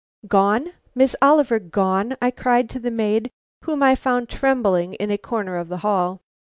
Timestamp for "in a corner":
4.95-5.57